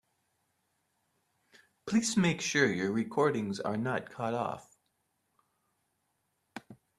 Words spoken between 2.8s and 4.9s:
recordings are not cut off.